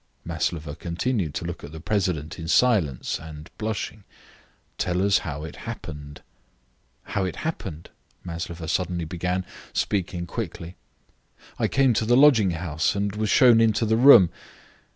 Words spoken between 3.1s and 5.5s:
and blushing. "Tell us how